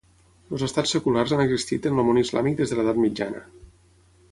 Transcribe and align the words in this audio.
Els 0.55 0.63
estats 0.67 0.93
seculars 0.95 1.35
han 1.35 1.43
existit 1.43 1.85
en 1.91 1.99
el 2.03 2.09
món 2.09 2.21
islàmic 2.23 2.59
des 2.63 2.73
de 2.73 2.79
l'edat 2.81 3.03
mitjana. 3.05 3.45